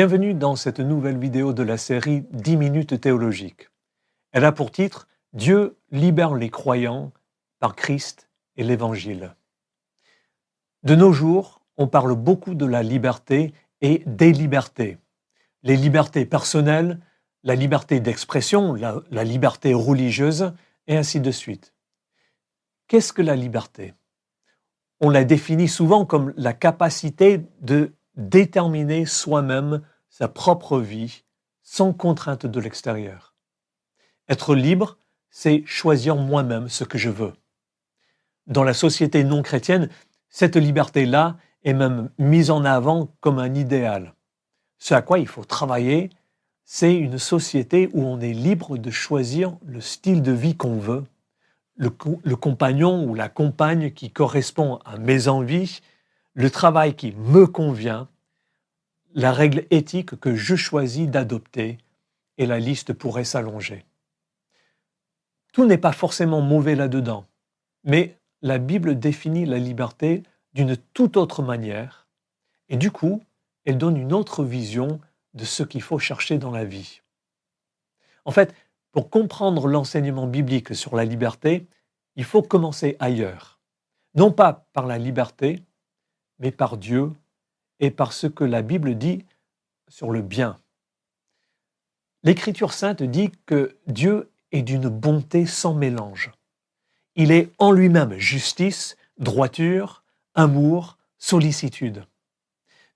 Bienvenue 0.00 0.32
dans 0.32 0.56
cette 0.56 0.80
nouvelle 0.80 1.18
vidéo 1.18 1.52
de 1.52 1.62
la 1.62 1.76
série 1.76 2.24
10 2.30 2.56
minutes 2.56 2.98
théologiques. 3.02 3.68
Elle 4.32 4.46
a 4.46 4.50
pour 4.50 4.70
titre 4.70 5.06
Dieu 5.34 5.76
libère 5.90 6.34
les 6.34 6.48
croyants 6.48 7.12
par 7.58 7.76
Christ 7.76 8.30
et 8.56 8.64
l'Évangile. 8.64 9.34
De 10.84 10.94
nos 10.94 11.12
jours, 11.12 11.60
on 11.76 11.86
parle 11.86 12.14
beaucoup 12.14 12.54
de 12.54 12.64
la 12.64 12.82
liberté 12.82 13.52
et 13.82 14.02
des 14.06 14.32
libertés. 14.32 14.96
Les 15.64 15.76
libertés 15.76 16.24
personnelles, 16.24 16.98
la 17.42 17.54
liberté 17.54 18.00
d'expression, 18.00 18.72
la, 18.72 19.02
la 19.10 19.22
liberté 19.22 19.74
religieuse, 19.74 20.54
et 20.86 20.96
ainsi 20.96 21.20
de 21.20 21.30
suite. 21.30 21.74
Qu'est-ce 22.88 23.12
que 23.12 23.20
la 23.20 23.36
liberté? 23.36 23.92
On 25.00 25.10
la 25.10 25.24
définit 25.24 25.68
souvent 25.68 26.06
comme 26.06 26.32
la 26.38 26.54
capacité 26.54 27.42
de 27.60 27.92
déterminer 28.16 29.04
soi-même 29.04 29.82
sa 30.20 30.28
propre 30.28 30.78
vie 30.78 31.24
sans 31.62 31.94
contrainte 31.94 32.44
de 32.44 32.60
l'extérieur. 32.60 33.34
Être 34.28 34.54
libre, 34.54 34.98
c'est 35.30 35.62
choisir 35.64 36.14
moi-même 36.14 36.68
ce 36.68 36.84
que 36.84 36.98
je 36.98 37.08
veux. 37.08 37.32
Dans 38.46 38.62
la 38.62 38.74
société 38.74 39.24
non 39.24 39.40
chrétienne, 39.40 39.88
cette 40.28 40.56
liberté-là 40.56 41.38
est 41.64 41.72
même 41.72 42.10
mise 42.18 42.50
en 42.50 42.66
avant 42.66 43.08
comme 43.20 43.38
un 43.38 43.54
idéal. 43.54 44.14
Ce 44.78 44.92
à 44.92 45.00
quoi 45.00 45.18
il 45.18 45.26
faut 45.26 45.44
travailler, 45.44 46.10
c'est 46.66 46.94
une 46.94 47.18
société 47.18 47.88
où 47.94 48.02
on 48.02 48.20
est 48.20 48.34
libre 48.34 48.76
de 48.76 48.90
choisir 48.90 49.56
le 49.64 49.80
style 49.80 50.20
de 50.20 50.32
vie 50.32 50.54
qu'on 50.54 50.76
veut, 50.76 51.04
le, 51.76 51.88
compagnon 52.36 53.04
ou 53.04 53.14
la 53.14 53.30
compagne 53.30 53.90
qui 53.90 54.10
correspond 54.10 54.80
à 54.84 54.98
mes 54.98 55.28
envies, 55.28 55.80
le 56.34 56.50
travail 56.50 56.94
qui 56.94 57.12
me 57.12 57.46
convient, 57.46 58.06
la 59.14 59.32
règle 59.32 59.66
éthique 59.70 60.18
que 60.20 60.34
je 60.34 60.56
choisis 60.56 61.08
d'adopter, 61.08 61.78
et 62.38 62.46
la 62.46 62.58
liste 62.58 62.92
pourrait 62.92 63.24
s'allonger. 63.24 63.84
Tout 65.52 65.66
n'est 65.66 65.78
pas 65.78 65.92
forcément 65.92 66.40
mauvais 66.40 66.74
là-dedans, 66.74 67.26
mais 67.84 68.16
la 68.40 68.58
Bible 68.58 68.98
définit 68.98 69.44
la 69.46 69.58
liberté 69.58 70.22
d'une 70.54 70.76
toute 70.76 71.16
autre 71.16 71.42
manière, 71.42 72.06
et 72.68 72.76
du 72.76 72.90
coup, 72.90 73.22
elle 73.64 73.78
donne 73.78 73.96
une 73.96 74.12
autre 74.12 74.44
vision 74.44 75.00
de 75.34 75.44
ce 75.44 75.62
qu'il 75.62 75.82
faut 75.82 75.98
chercher 75.98 76.38
dans 76.38 76.50
la 76.50 76.64
vie. 76.64 77.02
En 78.24 78.30
fait, 78.30 78.54
pour 78.92 79.10
comprendre 79.10 79.66
l'enseignement 79.68 80.26
biblique 80.26 80.74
sur 80.74 80.96
la 80.96 81.04
liberté, 81.04 81.66
il 82.16 82.24
faut 82.24 82.42
commencer 82.42 82.96
ailleurs. 82.98 83.60
Non 84.14 84.32
pas 84.32 84.66
par 84.72 84.86
la 84.86 84.98
liberté, 84.98 85.62
mais 86.38 86.50
par 86.50 86.76
Dieu 86.76 87.12
et 87.80 87.90
par 87.90 88.12
ce 88.12 88.26
que 88.26 88.44
la 88.44 88.62
Bible 88.62 88.96
dit 88.96 89.24
sur 89.88 90.10
le 90.10 90.22
bien. 90.22 90.60
L'Écriture 92.22 92.72
sainte 92.72 93.02
dit 93.02 93.32
que 93.46 93.76
Dieu 93.86 94.30
est 94.52 94.62
d'une 94.62 94.88
bonté 94.88 95.46
sans 95.46 95.74
mélange. 95.74 96.30
Il 97.16 97.32
est 97.32 97.50
en 97.58 97.72
lui-même 97.72 98.16
justice, 98.18 98.96
droiture, 99.18 100.04
amour, 100.34 100.98
sollicitude. 101.18 102.04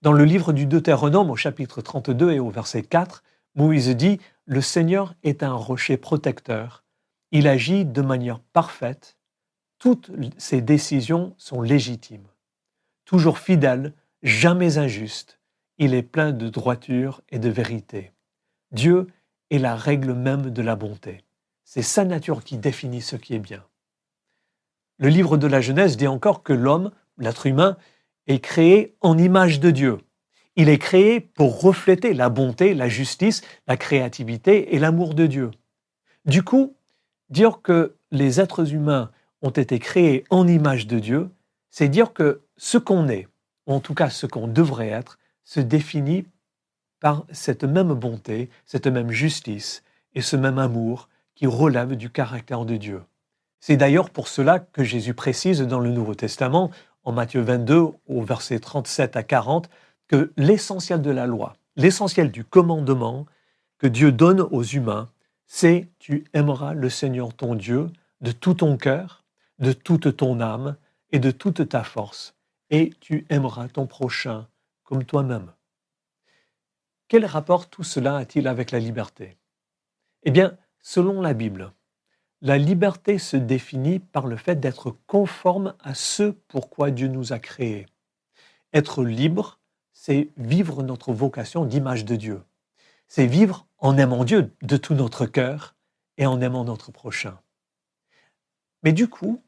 Dans 0.02 0.12
le 0.12 0.24
livre 0.24 0.52
du 0.52 0.66
Deutéronome 0.66 1.30
au 1.30 1.36
chapitre 1.36 1.80
32 1.80 2.32
et 2.32 2.38
au 2.38 2.50
verset 2.50 2.82
4, 2.82 3.22
Moïse 3.55 3.88
dit, 3.88 4.20
Le 4.44 4.60
Seigneur 4.60 5.14
est 5.22 5.42
un 5.42 5.55
rocher 5.55 5.96
protecteur. 5.96 6.84
Il 7.32 7.48
agit 7.48 7.84
de 7.84 8.02
manière 8.02 8.40
parfaite. 8.40 9.16
Toutes 9.78 10.10
ses 10.38 10.60
décisions 10.60 11.34
sont 11.38 11.62
légitimes. 11.62 12.27
Toujours 13.05 13.38
fidèle, 13.38 13.94
jamais 14.25 14.78
injuste, 14.78 15.39
il 15.77 15.94
est 15.94 16.03
plein 16.03 16.33
de 16.33 16.48
droiture 16.48 17.20
et 17.29 17.39
de 17.39 17.51
vérité. 17.51 18.12
Dieu 18.73 19.07
est 19.51 19.58
la 19.58 19.77
règle 19.77 20.14
même 20.14 20.51
de 20.51 20.62
la 20.62 20.77
bonté. 20.77 21.20
C'est 21.64 21.83
sa 21.83 22.05
nature 22.05 22.42
qui 22.42 22.57
définit 22.57 23.02
ce 23.02 23.17
qui 23.17 23.35
est 23.35 23.39
bien. 23.39 23.62
Le 24.98 25.08
livre 25.08 25.36
de 25.36 25.46
la 25.46 25.61
Genèse 25.61 25.96
dit 25.96 26.07
encore 26.07 26.42
que 26.42 26.55
l'homme, 26.55 26.90
l'être 27.18 27.46
humain, 27.46 27.77
est 28.27 28.40
créé 28.40 28.96
en 29.02 29.18
image 29.18 29.61
de 29.61 29.70
Dieu. 29.70 29.98
Il 30.56 30.68
est 30.68 30.79
créé 30.79 31.20
pour 31.20 31.61
refléter 31.61 32.14
la 32.14 32.30
bonté, 32.30 32.74
la 32.74 32.89
justice, 32.89 33.42
la 33.67 33.77
créativité 33.77 34.74
et 34.74 34.79
l'amour 34.79 35.14
de 35.14 35.27
Dieu. 35.27 35.51
Du 36.24 36.42
coup, 36.42 36.77
dire 37.29 37.61
que 37.61 37.96
les 38.11 38.41
êtres 38.41 38.73
humains 38.73 39.11
ont 39.42 39.51
été 39.51 39.79
créés 39.79 40.24
en 40.30 40.46
image 40.48 40.86
de 40.86 40.98
Dieu, 40.98 41.30
c'est 41.70 41.89
dire 41.89 42.12
que 42.12 42.42
ce 42.56 42.79
qu'on 42.79 43.08
est, 43.08 43.29
en 43.67 43.80
tout 43.80 43.95
cas 43.95 44.11
ce 44.11 44.27
qu'on 44.27 44.48
devrait 44.48 44.89
être, 44.89 45.19
se 45.45 45.61
définit 45.61 46.27
par 47.01 47.25
cette 47.33 47.64
même 47.64 47.92
bonté, 47.92 48.51
cette 48.64 48.86
même 48.86 49.11
justice 49.11 49.83
et 50.14 50.23
ce 50.23 50.36
même 50.36 50.58
amour 50.58 51.08
qui 51.35 51.47
relève 51.47 51.97
du 51.97 52.11
caractère 52.11 52.64
de 52.64 52.77
Dieu. 52.77 53.03
C'est 53.61 53.77
d'ailleurs 53.77 54.11
pour 54.11 54.29
cela 54.29 54.58
que 54.58 54.85
Jésus 54.85 55.14
précise 55.14 55.61
dans 55.61 55.80
le 55.80 55.91
Nouveau 55.91 56.14
Testament 56.14 56.70
en 57.03 57.13
Matthieu 57.13 57.41
22 57.41 57.89
au 58.07 58.23
verset 58.23 58.58
37 58.58 59.17
à 59.17 59.23
40 59.23 59.69
que 60.08 60.33
l'essentiel 60.36 61.03
de 61.03 61.11
la 61.11 61.27
loi, 61.27 61.55
l'essentiel 61.77 62.30
du 62.30 62.45
commandement 62.45 63.27
que 63.79 63.86
Dieu 63.86 64.13
donne 64.13 64.41
aux 64.41 64.63
humains, 64.63 65.08
c'est 65.47 65.89
tu 65.98 66.24
aimeras 66.33 66.74
le 66.74 66.91
Seigneur 66.91 67.35
ton 67.35 67.55
Dieu 67.55 67.91
de 68.20 68.33
tout 68.33 68.55
ton 68.55 68.77
cœur, 68.77 69.24
de 69.58 69.73
toute 69.73 70.17
ton 70.17 70.41
âme 70.41 70.77
et 71.13 71.19
de 71.19 71.30
toute 71.30 71.69
ta 71.69 71.85
force, 71.85 72.33
et 72.70 72.91
tu 73.01 73.27
aimeras 73.29 73.69
ton 73.69 73.86
prochain 73.86 74.48
comme 74.83 75.05
toi-même. 75.05 75.52
Quel 77.08 77.27
rapport 77.27 77.69
tout 77.69 77.85
cela 77.85 78.17
a-t-il 78.17 78.48
avec 78.48 78.70
la 78.70 78.79
liberté? 78.79 79.36
Eh 80.23 80.30
bien, 80.30 80.57
selon 80.80 81.20
la 81.20 81.35
Bible, 81.35 81.73
la 82.41 82.58
liberté 82.58 83.19
se 83.19 83.36
définit 83.36 83.98
par 83.98 84.27
le 84.27 84.36
fait 84.36 84.57
d'être 84.57 84.91
conforme 85.07 85.74
à 85.80 85.95
ce 85.95 86.24
pourquoi 86.48 86.91
Dieu 86.91 87.08
nous 87.08 87.33
a 87.33 87.39
créés. 87.39 87.86
Être 88.73 89.05
libre, 89.05 89.61
c'est 89.92 90.30
vivre 90.36 90.83
notre 90.83 91.13
vocation 91.13 91.64
d'image 91.64 92.05
de 92.05 92.17
Dieu. 92.17 92.42
C'est 93.07 93.27
vivre 93.27 93.67
en 93.79 93.97
aimant 93.97 94.24
Dieu 94.24 94.55
de 94.63 94.77
tout 94.77 94.95
notre 94.95 95.27
cœur 95.27 95.74
et 96.19 96.27
en 96.27 96.41
aimant 96.41 96.64
notre 96.64 96.91
prochain. 96.91 97.39
Mais 98.83 98.92
du 98.92 99.08
coup, 99.08 99.42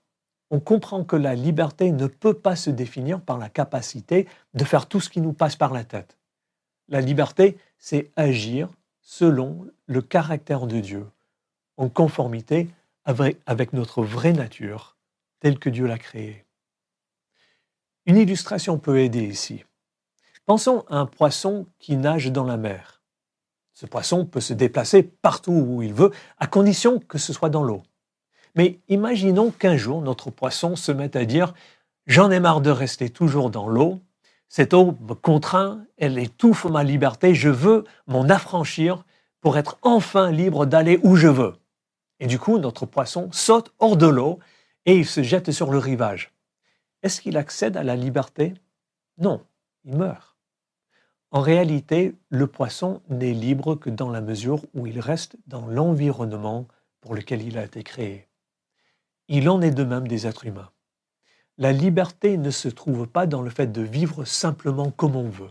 on 0.51 0.61
comprend 0.61 1.05
que 1.05 1.17
la 1.17 1.35
liberté 1.35 1.91
ne 1.91 2.07
peut 2.07 2.35
pas 2.35 2.57
se 2.57 2.71
définir 2.71 3.21
par 3.21 3.39
la 3.39 3.49
capacité 3.49 4.29
de 4.55 4.65
faire 4.65 4.87
tout 4.87 5.01
ce 5.01 5.11
qui 5.11 5.21
nous 5.21 5.33
passe 5.33 5.57
par 5.57 5.73
la 5.73 5.85
tête. 5.85 6.17
La 6.89 7.01
liberté, 7.01 7.59
c'est 7.79 8.11
agir 8.17 8.69
selon 9.01 9.67
le 9.87 10.03
caractère 10.03 10.67
de 10.67 10.81
Dieu, 10.81 11.07
en 11.77 11.89
conformité 11.89 12.69
avec 13.05 13.73
notre 13.73 14.03
vraie 14.03 14.33
nature, 14.33 14.97
telle 15.41 15.59
que 15.59 15.71
Dieu 15.71 15.87
l'a 15.87 15.99
créée. 15.99 16.45
Une 18.07 18.17
illustration 18.17 18.79
peut 18.79 19.01
aider 19.01 19.25
ici. 19.25 19.65
Pensons 20.45 20.85
à 20.89 20.99
un 20.99 21.07
poisson 21.07 21.67
qui 21.81 21.97
nage 21.97 22.31
dans 22.31 22.45
la 22.45 22.57
mer. 22.57 23.03
Ce 23.75 23.85
poisson 23.85 24.25
peut 24.25 24.41
se 24.41 24.55
déplacer 24.55 25.03
partout 25.03 25.53
où 25.53 25.83
il 25.83 25.93
veut, 25.93 26.13
à 26.39 26.47
condition 26.47 27.01
que 27.01 27.19
ce 27.19 27.33
soit 27.33 27.51
dans 27.51 27.65
l'eau. 27.65 27.83
Mais 28.57 28.81
imaginons 28.89 29.51
qu'un 29.51 29.77
jour, 29.77 30.03
notre 30.03 30.31
poisson 30.31 30.75
se 30.75 30.91
mette 30.91 31.15
à 31.15 31.25
dire 31.25 31.55
J'en 32.07 32.31
ai 32.31 32.41
marre 32.41 32.61
de 32.61 32.71
rester 32.71 33.11
toujours 33.11 33.51
dans 33.51 33.69
l'eau, 33.69 34.01
cette 34.49 34.75
eau 34.75 34.97
me 35.01 35.15
contraint, 35.15 35.85
elle 35.97 36.19
étouffe 36.19 36.67
ma 36.67 36.85
liberté, 36.85 37.35
je 37.35 37.49
veux 37.49 37.85
m'en 38.07 38.29
affranchir 38.29 39.05
pour 39.41 39.59
être 39.59 39.79
enfin 39.83 40.31
libre 40.31 40.67
d'aller 40.67 41.01
où 41.03 41.17
je 41.17 41.29
veux. 41.29 41.55
Et 42.21 42.27
du 42.27 42.39
coup, 42.39 42.59
notre 42.59 42.87
poisson 42.87 43.29
saute 43.33 43.73
hors 43.79 43.97
de 43.97 44.07
l'eau 44.07 44.39
et 44.87 44.97
il 44.97 45.07
se 45.07 45.23
jette 45.23 45.51
sur 45.51 45.71
le 45.71 45.79
rivage. 45.79 46.33
Est-ce 47.03 47.21
qu'il 47.21 47.37
accède 47.37 47.77
à 47.77 47.83
la 47.83 47.97
liberté? 47.97 48.55
Non, 49.19 49.43
il 49.85 49.97
meurt. 49.97 50.37
En 51.33 51.41
réalité, 51.41 52.15
le 52.31 52.47
poisson 52.47 53.03
n'est 53.09 53.33
libre 53.33 53.75
que 53.75 53.91
dans 53.91 54.11
la 54.11 54.21
mesure 54.21 54.65
où 54.75 54.87
il 54.87 55.01
reste 55.01 55.37
dans 55.47 55.67
l'environnement 55.67 56.67
pour 57.01 57.15
lequel 57.15 57.43
il 57.43 57.59
a 57.59 57.65
été 57.65 57.83
créé. 57.83 58.27
Il 59.29 59.49
en 59.49 59.61
est 59.61 59.71
de 59.71 59.85
même 59.85 60.07
des 60.07 60.27
êtres 60.27 60.47
humains. 60.47 60.71
La 61.59 61.73
liberté 61.73 62.37
ne 62.37 62.51
se 62.51 62.69
trouve 62.69 63.07
pas 63.07 63.27
dans 63.27 63.43
le 63.43 63.51
fait 63.51 63.69
de 63.69 63.83
vivre 63.83 64.25
simplement 64.25 64.91
comme 64.91 65.17
on 65.17 65.29
veut. 65.29 65.51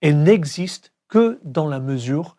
Elle 0.00 0.22
n'existe 0.22 0.92
que 1.08 1.40
dans 1.44 1.68
la 1.68 1.80
mesure 1.80 2.36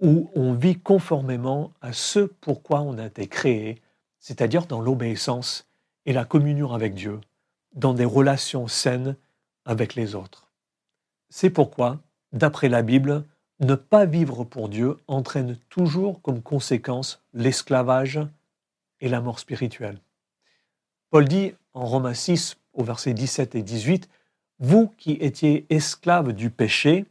où 0.00 0.30
on 0.34 0.52
vit 0.52 0.78
conformément 0.78 1.72
à 1.80 1.92
ce 1.92 2.20
pourquoi 2.20 2.82
on 2.82 2.98
a 2.98 3.06
été 3.06 3.26
créé, 3.26 3.80
c'est-à-dire 4.20 4.66
dans 4.66 4.80
l'obéissance 4.80 5.66
et 6.06 6.12
la 6.12 6.24
communion 6.24 6.72
avec 6.72 6.94
Dieu, 6.94 7.20
dans 7.74 7.94
des 7.94 8.04
relations 8.04 8.68
saines 8.68 9.16
avec 9.64 9.94
les 9.94 10.14
autres. 10.14 10.48
C'est 11.30 11.50
pourquoi, 11.50 11.98
d'après 12.32 12.68
la 12.68 12.82
Bible, 12.82 13.24
ne 13.60 13.74
pas 13.74 14.06
vivre 14.06 14.44
pour 14.44 14.68
Dieu 14.68 14.96
entraîne 15.08 15.56
toujours 15.68 16.22
comme 16.22 16.42
conséquence 16.42 17.22
l'esclavage 17.34 18.20
et 19.00 19.08
la 19.08 19.20
mort 19.20 19.38
spirituelle. 19.38 19.98
Paul 21.10 21.26
dit 21.26 21.54
en 21.74 21.86
Romains 21.86 22.14
6 22.14 22.56
au 22.74 22.84
verset 22.84 23.14
17 23.14 23.54
et 23.54 23.62
18, 23.62 24.08
Vous 24.58 24.88
qui 24.98 25.12
étiez 25.12 25.66
esclaves 25.70 26.32
du 26.32 26.50
péché, 26.50 27.06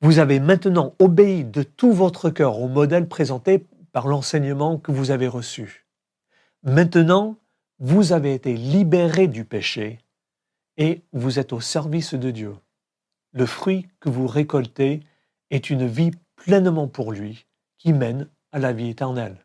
Vous 0.00 0.18
avez 0.18 0.40
maintenant 0.40 0.94
obéi 0.98 1.44
de 1.44 1.62
tout 1.62 1.92
votre 1.92 2.30
cœur 2.30 2.58
au 2.60 2.68
modèle 2.68 3.08
présenté 3.08 3.64
par 3.92 4.08
l'enseignement 4.08 4.78
que 4.78 4.90
vous 4.90 5.10
avez 5.10 5.28
reçu. 5.28 5.86
Maintenant, 6.62 7.36
vous 7.78 8.12
avez 8.12 8.34
été 8.34 8.54
libérés 8.54 9.28
du 9.28 9.44
péché 9.44 9.98
et 10.76 11.02
vous 11.12 11.38
êtes 11.38 11.52
au 11.52 11.60
service 11.60 12.14
de 12.14 12.30
Dieu. 12.30 12.54
Le 13.32 13.46
fruit 13.46 13.88
que 14.00 14.08
vous 14.08 14.26
récoltez 14.26 15.00
est 15.50 15.70
une 15.70 15.86
vie 15.86 16.12
pleinement 16.36 16.88
pour 16.88 17.12
lui 17.12 17.46
qui 17.78 17.92
mène 17.92 18.28
à 18.52 18.58
la 18.58 18.72
vie 18.72 18.90
éternelle. 18.90 19.36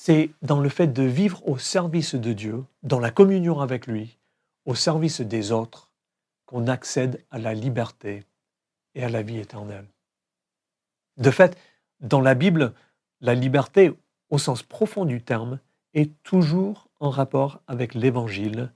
C'est 0.00 0.30
dans 0.42 0.60
le 0.60 0.68
fait 0.68 0.86
de 0.86 1.02
vivre 1.02 1.46
au 1.48 1.58
service 1.58 2.14
de 2.14 2.32
Dieu, 2.32 2.64
dans 2.84 3.00
la 3.00 3.10
communion 3.10 3.58
avec 3.58 3.88
lui, 3.88 4.16
au 4.64 4.76
service 4.76 5.20
des 5.20 5.50
autres, 5.50 5.90
qu'on 6.46 6.68
accède 6.68 7.24
à 7.32 7.40
la 7.40 7.52
liberté 7.52 8.22
et 8.94 9.02
à 9.02 9.08
la 9.08 9.22
vie 9.22 9.38
éternelle. 9.38 9.88
De 11.16 11.32
fait, 11.32 11.58
dans 11.98 12.20
la 12.20 12.36
Bible, 12.36 12.74
la 13.20 13.34
liberté, 13.34 13.92
au 14.30 14.38
sens 14.38 14.62
profond 14.62 15.04
du 15.04 15.20
terme, 15.20 15.58
est 15.94 16.12
toujours 16.22 16.86
en 17.00 17.10
rapport 17.10 17.60
avec 17.66 17.94
l'Évangile 17.94 18.72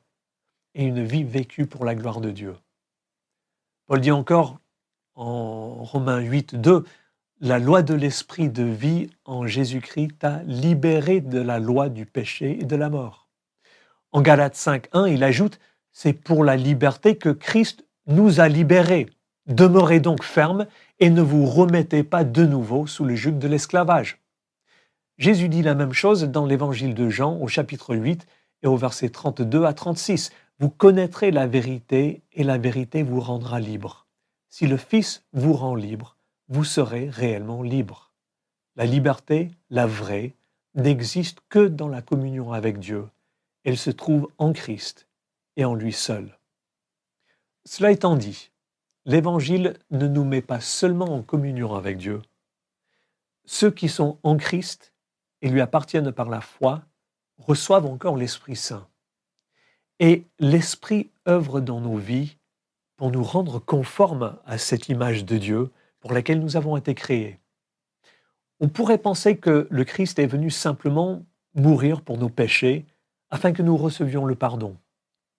et 0.75 0.83
une 0.83 1.05
vie 1.05 1.23
vécue 1.23 1.69
pour 1.69 1.85
la 1.85 1.95
gloire 1.95 2.21
de 2.21 2.33
Dieu. 2.33 2.57
Paul 3.87 4.01
dit 4.01 4.11
encore 4.11 4.59
en 5.15 5.85
Romains 5.85 6.19
8, 6.19 6.57
2, 6.57 6.85
la 7.45 7.59
loi 7.59 7.83
de 7.83 7.95
l'esprit 7.95 8.49
de 8.49 8.63
vie 8.63 9.11
en 9.25 9.49
Jésus-Christ 9.49 10.21
t'a 10.21 10.45
libéré 10.45 11.21
de 11.21 11.41
la 11.41 11.59
loi 11.59 11.89
du 11.89 12.07
péché 12.07 12.61
et 12.61 12.65
de 12.65 12.77
la 12.77 12.89
mort. 12.89 13.27
En 14.13 14.23
Galates 14.23 14.55
5, 14.55 14.87
1, 14.93 15.09
il 15.09 15.25
ajoute, 15.25 15.59
c'est 15.91 16.13
pour 16.13 16.45
la 16.45 16.55
liberté 16.55 17.17
que 17.17 17.31
Christ 17.31 17.85
nous 18.07 18.39
a 18.39 18.47
libérés. 18.47 19.09
Demeurez 19.47 19.99
donc 19.99 20.23
fermes 20.23 20.69
et 21.01 21.11
ne 21.11 21.21
vous 21.21 21.45
remettez 21.45 22.05
pas 22.05 22.23
de 22.23 22.47
nouveau 22.47 22.87
sous 22.87 23.05
le 23.05 23.17
joug 23.17 23.33
de 23.33 23.49
l'esclavage. 23.49 24.21
Jésus 25.19 25.49
dit 25.49 25.63
la 25.63 25.75
même 25.75 25.93
chose 25.93 26.23
dans 26.23 26.47
l'évangile 26.47 26.95
de 26.95 27.09
Jean 27.09 27.41
au 27.41 27.49
chapitre 27.49 27.97
8 27.97 28.25
et 28.63 28.69
au 28.69 28.77
verset 28.77 29.09
32 29.09 29.65
à 29.65 29.73
36. 29.73 30.31
Vous 30.61 30.71
connaîtrez 30.71 31.33
la 31.33 31.49
vérité 31.49 32.23
et 32.35 32.45
la 32.45 32.59
vérité 32.59 33.03
vous 33.03 33.19
rendra 33.19 33.59
libre. 33.59 34.07
Si 34.49 34.69
le 34.69 34.77
Fils 34.77 35.25
vous 35.33 35.55
rend 35.55 35.75
libre, 35.75 36.17
vous 36.53 36.65
serez 36.65 37.09
réellement 37.09 37.63
libre. 37.63 38.13
La 38.77 38.85
liberté, 38.85 39.53
la 39.71 39.87
vraie, 39.87 40.35
n'existe 40.75 41.41
que 41.49 41.67
dans 41.67 41.89
la 41.89 42.03
communion 42.03 42.53
avec 42.53 42.79
Dieu. 42.79 43.09
Elle 43.65 43.79
se 43.79 43.89
trouve 43.89 44.29
en 44.37 44.53
Christ 44.53 45.09
et 45.57 45.65
en 45.65 45.75
lui 45.75 45.95
seul. 45.95 46.39
Cela 47.65 47.91
étant 47.91 48.17
dit, 48.17 48.51
l'Évangile 49.07 49.79
ne 49.91 50.07
nous 50.07 50.25
met 50.25 50.43
pas 50.43 50.61
seulement 50.61 51.07
en 51.17 51.23
communion 51.23 51.75
avec 51.75 51.97
Dieu. 51.97 52.21
Ceux 53.47 53.71
qui 53.71 53.89
sont 53.89 54.19
en 54.23 54.37
Christ 54.37 54.93
et 55.41 55.49
lui 55.49 55.63
appartiennent 55.63 56.13
par 56.13 56.29
la 56.29 56.43
foi 56.43 56.83
reçoivent 57.39 57.87
encore 57.87 58.19
l'Esprit 58.19 58.57
Saint. 58.57 58.87
Et 60.01 60.27
l'Esprit 60.39 61.09
œuvre 61.27 61.61
dans 61.61 61.81
nos 61.81 61.97
vies 61.97 62.37
pour 62.97 63.11
nous 63.11 63.25
rendre 63.25 63.59
conformes 63.59 64.37
à 64.45 64.59
cette 64.59 64.91
image 64.91 65.25
de 65.25 65.39
Dieu 65.39 65.71
pour 66.03 66.13
laquelle 66.13 66.41
nous 66.41 66.57
avons 66.57 66.77
été 66.77 66.95
créés. 66.95 67.39
On 68.61 68.69
pourrait 68.69 68.99
penser 68.99 69.39
que 69.39 69.67
le 69.71 69.85
Christ 69.85 70.19
est 70.19 70.27
venu 70.27 70.51
simplement 70.51 71.25
mourir 71.55 72.03
pour 72.03 72.19
nos 72.19 72.29
péchés 72.29 72.85
afin 73.31 73.53
que 73.53 73.63
nous 73.63 73.77
recevions 73.77 74.27
le 74.27 74.35
pardon. 74.35 74.77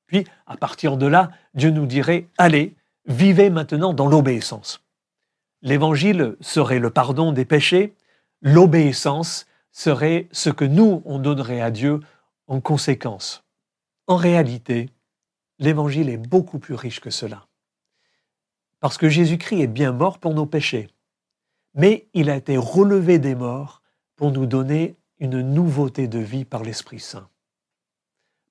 Puis, 0.08 0.26
à 0.48 0.58
partir 0.58 0.98
de 0.98 1.06
là, 1.06 1.32
Dieu 1.54 1.70
nous 1.70 1.86
dirait, 1.86 2.28
allez, 2.38 2.76
vivez 3.06 3.50
maintenant 3.50 3.94
dans 3.94 4.08
l'obéissance. 4.08 4.84
L'évangile 5.62 6.36
serait 6.42 6.80
le 6.80 6.90
pardon 6.90 7.32
des 7.32 7.46
péchés, 7.46 7.94
l'obéissance 8.42 9.46
serait 9.72 10.28
ce 10.32 10.50
que 10.50 10.66
nous, 10.66 11.02
on 11.06 11.20
donnerait 11.20 11.62
à 11.62 11.72
Dieu 11.72 12.00
en 12.48 12.62
conséquence. 12.62 13.44
En 14.08 14.16
réalité, 14.18 14.90
l'évangile 15.60 16.10
est 16.10 16.18
beaucoup 16.18 16.60
plus 16.60 16.76
riche 16.76 17.00
que 17.00 17.10
cela. 17.10 17.48
Parce 18.84 18.98
que 18.98 19.08
Jésus-Christ 19.08 19.62
est 19.62 19.68
bien 19.68 19.94
mort 19.94 20.20
pour 20.20 20.34
nos 20.34 20.46
péchés, 20.46 20.90
mais 21.74 22.10
il 22.14 22.30
a 22.30 22.36
été 22.36 22.58
relevé 22.58 23.18
des 23.18 23.34
morts 23.34 23.82
pour 24.18 24.34
nous 24.34 24.46
donner 24.46 24.98
une 25.20 25.40
nouveauté 25.40 26.10
de 26.10 26.20
vie 26.20 26.44
par 26.44 26.64
l'Esprit 26.64 27.00
Saint. 27.00 27.30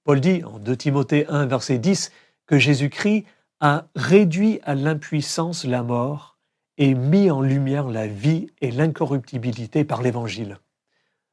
Paul 0.04 0.22
dit 0.22 0.42
en 0.42 0.58
2 0.58 0.74
Timothée 0.74 1.26
1, 1.28 1.44
verset 1.44 1.76
10, 1.76 2.12
que 2.46 2.58
Jésus-Christ 2.58 3.26
a 3.60 3.88
réduit 3.94 4.58
à 4.62 4.74
l'impuissance 4.74 5.66
la 5.66 5.82
mort 5.82 6.38
et 6.78 6.94
mis 6.94 7.30
en 7.30 7.42
lumière 7.42 7.88
la 7.88 8.06
vie 8.06 8.46
et 8.62 8.70
l'incorruptibilité 8.70 9.84
par 9.84 10.00
l'Évangile. 10.00 10.60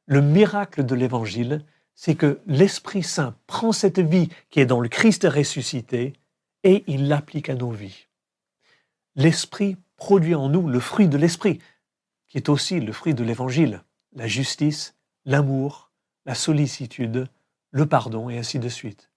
Le 0.04 0.20
miracle 0.20 0.84
de 0.84 0.94
l'Évangile, 0.94 1.64
c'est 1.94 2.16
que 2.16 2.40
l'Esprit 2.46 3.02
Saint 3.02 3.34
prend 3.46 3.72
cette 3.72 3.98
vie 3.98 4.28
qui 4.50 4.60
est 4.60 4.66
dans 4.66 4.80
le 4.80 4.90
Christ 4.90 5.24
ressuscité 5.24 6.12
et 6.64 6.84
il 6.86 7.08
l'applique 7.08 7.48
à 7.48 7.54
nos 7.54 7.70
vies. 7.70 8.09
L'Esprit 9.20 9.76
produit 9.96 10.34
en 10.34 10.48
nous 10.48 10.66
le 10.66 10.80
fruit 10.80 11.06
de 11.06 11.18
l'Esprit, 11.18 11.58
qui 12.26 12.38
est 12.38 12.48
aussi 12.48 12.80
le 12.80 12.90
fruit 12.90 13.12
de 13.12 13.22
l'Évangile, 13.22 13.82
la 14.14 14.26
justice, 14.26 14.94
l'amour, 15.26 15.90
la 16.24 16.34
sollicitude, 16.34 17.28
le 17.70 17.86
pardon 17.86 18.30
et 18.30 18.38
ainsi 18.38 18.58
de 18.58 18.70
suite. 18.70 19.10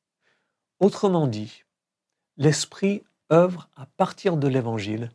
Autrement 0.82 1.26
dit, 1.26 1.64
l'Esprit 2.36 3.04
œuvre 3.32 3.70
à 3.78 3.86
partir 3.86 4.36
de 4.36 4.50
l'Évangile 4.50 5.10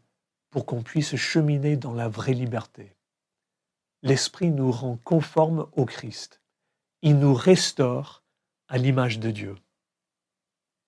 pour 0.48 0.64
qu'on 0.64 0.82
puisse 0.82 1.16
cheminer 1.16 1.76
dans 1.76 1.92
la 1.92 2.08
vraie 2.08 2.32
liberté. 2.32 2.96
L'Esprit 4.02 4.50
nous 4.50 4.72
rend 4.72 4.96
conformes 5.04 5.68
au 5.76 5.84
Christ. 5.84 6.40
Il 7.02 7.18
nous 7.18 7.34
restaure 7.34 8.22
à 8.68 8.78
l'image 8.78 9.18
de 9.18 9.30
Dieu. 9.30 9.54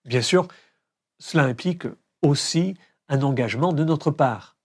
Bien 0.06 0.22
sûr, 0.22 0.48
cela 1.18 1.44
implique 1.44 1.84
aussi 2.22 2.78
un 3.10 3.20
engagement 3.22 3.74
de 3.74 3.84
notre 3.84 4.10
part. 4.10 4.56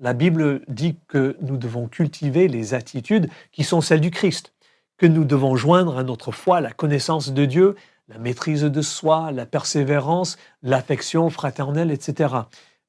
La 0.00 0.14
Bible 0.14 0.62
dit 0.66 0.96
que 1.06 1.36
nous 1.40 1.56
devons 1.56 1.86
cultiver 1.86 2.48
les 2.48 2.74
attitudes 2.74 3.30
qui 3.52 3.62
sont 3.62 3.80
celles 3.80 4.00
du 4.00 4.10
Christ, 4.10 4.52
que 4.96 5.06
nous 5.06 5.24
devons 5.24 5.54
joindre 5.54 5.96
à 5.96 6.02
notre 6.02 6.32
foi 6.32 6.60
la 6.60 6.72
connaissance 6.72 7.32
de 7.32 7.44
Dieu 7.44 7.76
la 8.08 8.18
maîtrise 8.18 8.62
de 8.62 8.82
soi, 8.82 9.32
la 9.32 9.46
persévérance, 9.46 10.36
l'affection 10.62 11.30
fraternelle, 11.30 11.90
etc. 11.90 12.34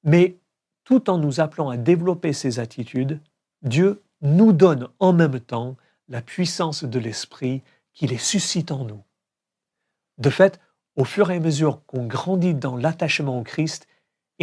Mais 0.04 0.36
tout 0.84 1.10
en 1.10 1.18
nous 1.18 1.40
appelant 1.40 1.70
à 1.70 1.78
développer 1.78 2.34
ces 2.34 2.60
attitudes, 2.60 3.20
Dieu 3.62 4.02
nous 4.22 4.52
donne 4.52 4.90
en 5.00 5.14
même 5.14 5.40
temps 5.40 5.78
la 6.10 6.22
puissance 6.22 6.84
de 6.84 7.00
l'Esprit 7.00 7.62
qui 7.94 8.08
les 8.08 8.18
suscite 8.18 8.72
en 8.72 8.84
nous. 8.84 9.02
De 10.18 10.30
fait, 10.30 10.60
au 10.96 11.06
fur 11.06 11.32
et 11.32 11.38
à 11.38 11.40
mesure 11.40 11.82
qu'on 11.86 12.06
grandit 12.06 12.54
dans 12.54 12.76
l'attachement 12.76 13.40
au 13.40 13.44
Christ 13.44 13.88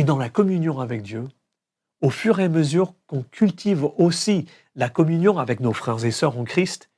et 0.00 0.02
dans 0.02 0.16
la 0.16 0.30
communion 0.30 0.80
avec 0.80 1.02
Dieu, 1.02 1.28
au 2.00 2.08
fur 2.08 2.40
et 2.40 2.44
à 2.44 2.48
mesure 2.48 2.94
qu'on 3.06 3.22
cultive 3.22 3.84
aussi 3.98 4.46
la 4.74 4.88
communion 4.88 5.36
avec 5.36 5.60
nos 5.60 5.74
frères 5.74 6.02
et 6.06 6.10
sœurs 6.10 6.38
en 6.38 6.44
Christ, 6.44 6.88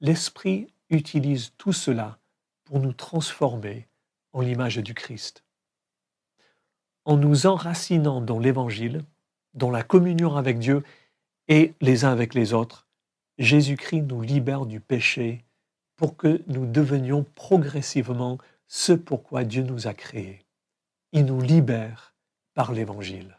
l'Esprit 0.00 0.72
utilise 0.88 1.52
tout 1.58 1.74
cela 1.74 2.18
pour 2.64 2.80
nous 2.80 2.94
transformer 2.94 3.86
en 4.32 4.40
l'image 4.40 4.78
du 4.78 4.94
Christ. 4.94 5.44
En 7.04 7.18
nous 7.18 7.44
enracinant 7.46 8.22
dans 8.22 8.38
l'Évangile, 8.38 9.04
dans 9.52 9.70
la 9.70 9.82
communion 9.82 10.34
avec 10.34 10.58
Dieu 10.58 10.82
et 11.48 11.74
les 11.82 12.06
uns 12.06 12.12
avec 12.12 12.32
les 12.32 12.54
autres, 12.54 12.86
Jésus-Christ 13.36 14.04
nous 14.04 14.22
libère 14.22 14.64
du 14.64 14.80
péché 14.80 15.44
pour 15.96 16.16
que 16.16 16.40
nous 16.46 16.64
devenions 16.64 17.26
progressivement 17.34 18.38
ce 18.68 18.94
pourquoi 18.94 19.44
Dieu 19.44 19.64
nous 19.64 19.86
a 19.86 19.92
créés. 19.92 20.46
Il 21.12 21.26
nous 21.26 21.42
libère 21.42 22.07
par 22.58 22.72
l'Évangile. 22.72 23.37